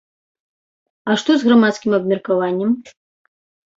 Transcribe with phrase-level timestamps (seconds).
[1.11, 2.71] А што з грамадскім абмеркаваннем?